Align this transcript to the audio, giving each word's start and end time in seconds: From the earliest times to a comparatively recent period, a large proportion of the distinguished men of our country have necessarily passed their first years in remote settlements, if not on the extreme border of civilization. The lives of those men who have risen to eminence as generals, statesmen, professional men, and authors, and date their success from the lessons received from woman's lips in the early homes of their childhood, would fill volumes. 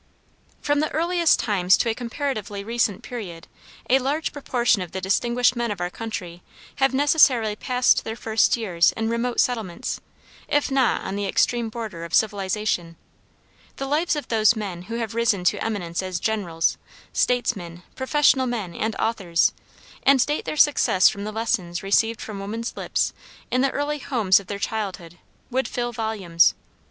From 0.63 0.79
the 0.79 0.89
earliest 0.93 1.39
times 1.39 1.77
to 1.77 1.87
a 1.87 1.93
comparatively 1.93 2.63
recent 2.63 3.03
period, 3.03 3.47
a 3.87 3.99
large 3.99 4.31
proportion 4.33 4.81
of 4.81 4.93
the 4.93 4.99
distinguished 4.99 5.55
men 5.55 5.69
of 5.69 5.79
our 5.79 5.91
country 5.91 6.41
have 6.77 6.91
necessarily 6.91 7.55
passed 7.55 8.03
their 8.03 8.15
first 8.15 8.57
years 8.57 8.91
in 8.93 9.09
remote 9.09 9.39
settlements, 9.39 10.01
if 10.47 10.71
not 10.71 11.03
on 11.03 11.15
the 11.17 11.27
extreme 11.27 11.69
border 11.69 12.03
of 12.03 12.15
civilization. 12.15 12.95
The 13.75 13.85
lives 13.85 14.15
of 14.15 14.27
those 14.29 14.55
men 14.55 14.81
who 14.89 14.95
have 14.95 15.13
risen 15.13 15.43
to 15.43 15.63
eminence 15.63 16.01
as 16.01 16.19
generals, 16.19 16.79
statesmen, 17.13 17.83
professional 17.95 18.47
men, 18.47 18.73
and 18.73 18.95
authors, 18.97 19.53
and 20.01 20.25
date 20.25 20.45
their 20.45 20.57
success 20.57 21.09
from 21.09 21.25
the 21.25 21.31
lessons 21.31 21.83
received 21.83 22.21
from 22.21 22.39
woman's 22.39 22.75
lips 22.75 23.13
in 23.51 23.61
the 23.61 23.69
early 23.69 23.99
homes 23.99 24.39
of 24.39 24.47
their 24.47 24.57
childhood, 24.57 25.19
would 25.51 25.67
fill 25.67 25.91
volumes. 25.91 26.55